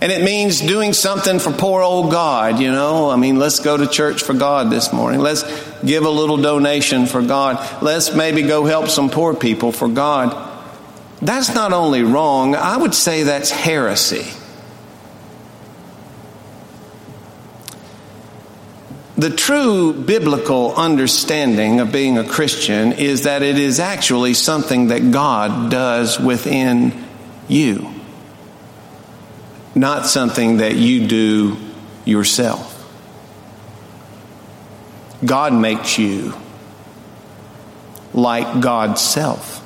And 0.02 0.12
it 0.12 0.24
means 0.24 0.60
doing 0.62 0.94
something 0.94 1.38
for 1.38 1.52
poor 1.52 1.84
old 1.84 2.12
God, 2.12 2.60
you 2.60 2.72
know. 2.72 3.10
I 3.12 3.16
mean, 3.16 3.38
let's 3.38 3.60
go 3.60 3.78
to 3.78 3.86
church 3.88 4.24
for 4.24 4.34
God 4.34 4.72
this 4.72 4.92
morning. 4.92 5.20
Let's 5.20 5.44
give 5.82 6.04
a 6.04 6.10
little 6.10 6.38
donation 6.38 7.06
for 7.06 7.22
God. 7.22 7.84
Let's 7.84 8.14
maybe 8.14 8.42
go 8.42 8.66
help 8.66 8.88
some 8.88 9.12
poor 9.12 9.36
people 9.36 9.72
for 9.72 9.88
God. 9.88 10.50
That's 11.22 11.54
not 11.54 11.72
only 11.72 12.02
wrong, 12.02 12.56
I 12.56 12.78
would 12.78 12.96
say 12.96 13.24
that's 13.24 13.52
heresy. 13.52 14.26
the 19.22 19.30
true 19.30 19.94
biblical 19.94 20.74
understanding 20.74 21.80
of 21.80 21.92
being 21.92 22.18
a 22.18 22.24
Christian 22.24 22.94
is 22.94 23.24
that 23.24 23.44
it 23.44 23.60
is 23.60 23.80
actually 23.80 24.34
something 24.34 24.88
that 24.88 25.12
God 25.12 25.70
does 25.70 26.20
within 26.20 26.92
you, 27.48 27.94
not 29.76 30.06
something 30.06 30.58
that 30.58 30.76
you 30.76 31.08
do 31.08 31.58
yourself. 32.06 32.78
God 35.24 35.54
makes 35.54 35.98
you 35.98 36.34
like 38.14 38.62
God's 38.62 39.02
self. 39.02 39.61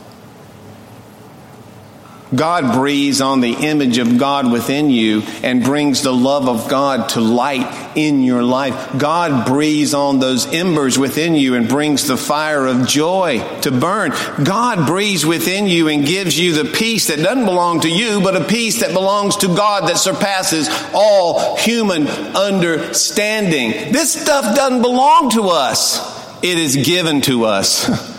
God 2.34 2.74
breathes 2.74 3.22
on 3.22 3.42
the 3.42 3.54
image 3.54 4.00
of 4.00 4.18
God 4.18 4.52
within 4.52 4.90
you 4.90 5.22
and 5.44 5.64
brings 5.64 6.02
the 6.02 6.12
love 6.12 6.50
of 6.50 6.68
God 6.70 7.10
to 7.10 7.22
light 7.22 7.96
in 7.96 8.24
your 8.24 8.42
life. 8.42 8.98
God 8.98 9.46
breathes 9.46 9.94
on 9.94 10.20
those 10.20 10.52
embers 10.52 10.98
within 10.98 11.36
you 11.36 11.54
and 11.54 11.70
brings 11.70 12.08
the 12.08 12.18
fire 12.18 12.66
of 12.66 12.88
joy 12.88 13.40
to 13.62 13.72
burn. 13.72 14.12
God 14.44 14.88
breathes 14.88 15.26
within 15.26 15.68
you 15.68 15.88
and 15.88 16.06
gives 16.06 16.38
you 16.40 16.54
the 16.54 16.72
peace 16.72 17.08
that 17.08 17.18
doesn't 17.20 17.46
belong 17.46 17.82
to 17.82 17.90
you, 17.90 18.22
but 18.22 18.36
a 18.36 18.44
peace 18.44 18.80
that 18.80 18.94
belongs 18.94 19.38
to 19.38 19.48
God 19.48 19.88
that 19.90 19.98
surpasses 19.98 20.68
all 20.94 21.58
human 21.58 22.08
understanding. 22.08 23.92
This 23.92 24.20
stuff 24.20 24.56
doesn't 24.56 24.82
belong 24.82 25.30
to 25.32 25.44
us. 25.44 26.16
It 26.44 26.58
is 26.58 26.76
given 26.76 27.22
to 27.22 27.46
us. 27.46 28.14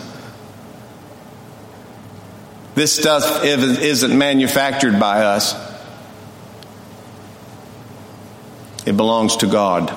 This 2.77 2.93
stuff 2.93 3.43
isn't 3.43 4.15
manufactured 4.15 4.99
by 4.99 5.23
us. 5.23 5.55
It 8.85 8.95
belongs 8.95 9.37
to 9.37 9.47
God. 9.47 9.91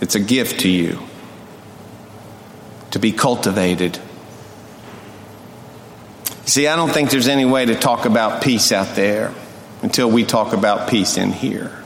It's 0.00 0.14
a 0.14 0.20
gift 0.20 0.60
to 0.60 0.70
you 0.70 0.98
to 2.92 2.98
be 2.98 3.12
cultivated. 3.12 4.00
See, 6.46 6.66
I 6.66 6.76
don't 6.76 6.88
think 6.88 7.10
there's 7.10 7.28
any 7.28 7.44
way 7.44 7.66
to 7.66 7.74
talk 7.74 8.06
about 8.06 8.42
peace 8.42 8.72
out 8.72 8.96
there 8.96 9.34
until 9.82 10.10
we 10.10 10.24
talk 10.24 10.54
about 10.54 10.88
peace 10.88 11.18
in 11.18 11.32
here. 11.32 11.84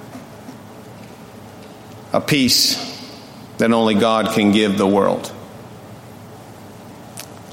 A 2.12 2.20
peace 2.20 2.76
that 3.58 3.72
only 3.72 3.96
God 3.96 4.28
can 4.32 4.52
give 4.52 4.78
the 4.78 4.86
world. 4.86 5.31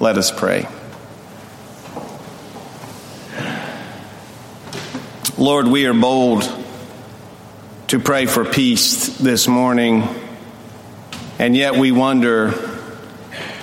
Let 0.02 0.18
us 0.18 0.32
pray. 0.32 0.66
Lord, 5.38 5.68
we 5.68 5.88
are 5.88 5.94
bold 5.94 6.50
to 7.88 8.00
pray 8.00 8.26
for 8.26 8.46
peace 8.46 9.18
this 9.18 9.46
morning, 9.46 10.08
and 11.38 11.54
yet 11.54 11.76
we 11.76 11.92
wonder 11.92 12.54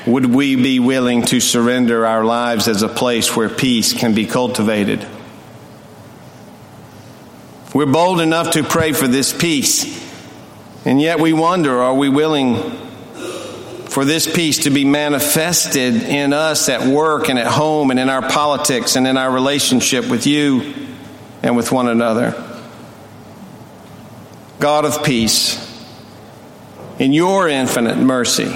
would 0.06 0.26
we 0.26 0.56
be 0.56 0.78
willing 0.78 1.22
to 1.22 1.40
surrender 1.40 2.04
our 2.04 2.22
lives 2.22 2.68
as 2.68 2.82
a 2.82 2.88
place 2.88 3.34
where 3.34 3.48
peace 3.48 3.94
can 3.94 4.14
be 4.14 4.26
cultivated? 4.26 5.06
We're 7.72 7.86
bold 7.86 8.20
enough 8.20 8.50
to 8.52 8.62
pray 8.62 8.92
for 8.92 9.08
this 9.08 9.32
peace, 9.32 9.86
and 10.84 11.00
yet 11.00 11.18
we 11.18 11.32
wonder 11.32 11.80
are 11.80 11.94
we 11.94 12.10
willing 12.10 12.85
for 13.96 14.04
this 14.04 14.30
peace 14.30 14.64
to 14.64 14.68
be 14.68 14.84
manifested 14.84 15.94
in 16.02 16.34
us 16.34 16.68
at 16.68 16.86
work 16.86 17.30
and 17.30 17.38
at 17.38 17.46
home 17.46 17.90
and 17.90 17.98
in 17.98 18.10
our 18.10 18.20
politics 18.28 18.94
and 18.94 19.06
in 19.06 19.16
our 19.16 19.32
relationship 19.32 20.06
with 20.10 20.26
you 20.26 20.74
and 21.42 21.56
with 21.56 21.72
one 21.72 21.88
another. 21.88 22.34
God 24.58 24.84
of 24.84 25.02
peace, 25.02 25.56
in 26.98 27.14
your 27.14 27.48
infinite 27.48 27.96
mercy, 27.96 28.54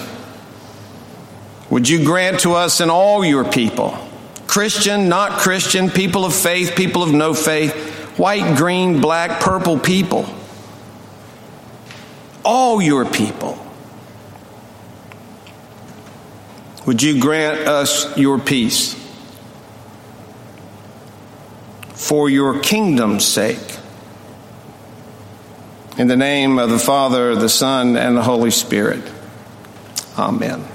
would 1.70 1.88
you 1.88 2.04
grant 2.04 2.40
to 2.40 2.52
us 2.52 2.80
and 2.80 2.90
all 2.90 3.24
your 3.24 3.50
people, 3.50 3.96
Christian, 4.46 5.08
not 5.08 5.38
Christian, 5.38 5.88
people 5.88 6.26
of 6.26 6.34
faith, 6.34 6.76
people 6.76 7.02
of 7.02 7.14
no 7.14 7.32
faith, 7.32 7.72
white, 8.18 8.58
green, 8.58 9.00
black, 9.00 9.40
purple 9.40 9.78
people, 9.78 10.26
all 12.44 12.82
your 12.82 13.06
people, 13.06 13.69
Would 16.90 17.04
you 17.04 17.20
grant 17.20 17.68
us 17.68 18.18
your 18.18 18.40
peace 18.40 18.96
for 21.94 22.28
your 22.28 22.58
kingdom's 22.58 23.24
sake? 23.24 23.78
In 25.96 26.08
the 26.08 26.16
name 26.16 26.58
of 26.58 26.68
the 26.68 26.80
Father, 26.80 27.36
the 27.36 27.48
Son, 27.48 27.96
and 27.96 28.16
the 28.16 28.24
Holy 28.24 28.50
Spirit. 28.50 29.08
Amen. 30.18 30.66